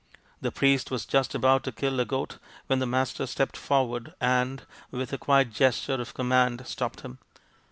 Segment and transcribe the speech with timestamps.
[0.41, 4.11] The priest was just about to kill a goat when the Master stepped forward THE
[4.19, 7.19] PRINCE WONDERFUL 185 and, with a quiet gesture of command, stopped him.